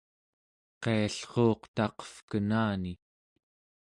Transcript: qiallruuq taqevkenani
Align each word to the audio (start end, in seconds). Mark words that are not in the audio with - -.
qiallruuq 0.81 1.61
taqevkenani 1.75 2.93